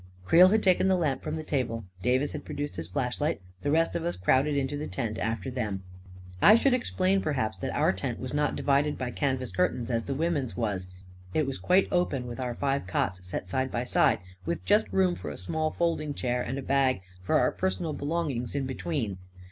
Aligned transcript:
Creel 0.25 0.47
had 0.47 0.63
taken 0.63 0.87
the 0.87 0.95
lamp 0.97 1.21
from 1.21 1.35
the 1.35 1.43
table; 1.43 1.85
Davis 2.01 2.31
had 2.31 2.43
produced 2.43 2.75
his 2.75 2.87
flashlight; 2.87 3.39
the 3.61 3.69
rest 3.69 3.95
of 3.95 4.03
us 4.03 4.15
crowded 4.17 4.57
into 4.57 4.75
the 4.75 4.87
tent 4.87 5.19
after 5.19 5.51
them. 5.51 5.83
I 6.41 6.55
should 6.55 6.73
explain, 6.73 7.21
perhaps, 7.21 7.55
that 7.59 7.75
our 7.75 7.93
tent 7.93 8.17
was 8.19 8.33
not 8.33 8.55
divided 8.55 8.97
by 8.97 9.11
canvas 9.11 9.51
curtains 9.51 9.91
as 9.91 10.05
the 10.05 10.15
women's 10.15 10.57
was. 10.57 10.87
It 11.35 11.45
was 11.45 11.59
quite 11.59 11.87
open, 11.91 12.25
with 12.25 12.39
our 12.39 12.55
five 12.55 12.87
cots 12.87 13.27
set 13.27 13.47
side 13.47 13.69
by 13.69 13.83
side, 13.83 14.17
with 14.43 14.65
just 14.65 14.91
room 14.91 15.13
for 15.13 15.29
a 15.29 15.37
small 15.37 15.69
folding 15.69 16.15
chair 16.15 16.41
and 16.41 16.57
a 16.57 16.63
bag 16.63 17.01
for 17.21 17.37
our 17.39 17.51
personal 17.51 17.93
belongings 17.93 18.55
in 18.55 18.65
between. 18.65 19.19